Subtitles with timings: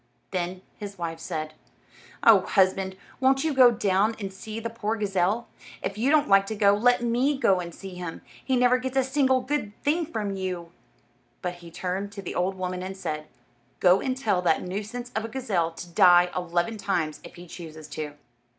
[0.31, 1.53] Then his wife said:
[2.23, 5.47] "Oh, husband, won't you go down and see the poor gazelle?
[5.83, 8.23] If you don't like to go, let me go and see him.
[8.43, 10.71] He never gets a single good thing from you."
[11.43, 13.27] But he turned to the old woman and said,
[13.79, 17.87] "Go and tell that nuisance of a gazelle to die eleven times if he chooses
[17.89, 18.13] to."